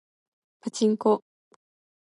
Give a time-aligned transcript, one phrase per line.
[0.61, 1.23] パチンコ